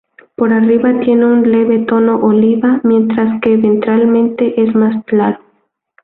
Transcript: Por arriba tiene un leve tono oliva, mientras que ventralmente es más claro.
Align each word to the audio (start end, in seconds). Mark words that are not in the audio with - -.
Por 0.35 0.51
arriba 0.51 0.99
tiene 1.01 1.23
un 1.27 1.51
leve 1.51 1.85
tono 1.85 2.17
oliva, 2.25 2.81
mientras 2.83 3.39
que 3.39 3.55
ventralmente 3.55 4.59
es 4.59 4.73
más 4.73 5.03
claro. 5.05 5.37